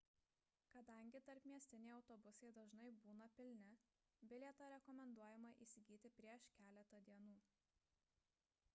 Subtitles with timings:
[0.75, 3.75] kadangi tarpmiestiniai autobusai dažnai būna pilni
[4.31, 7.37] bilietą rekomenduojama įsigyti prieš keletą dienų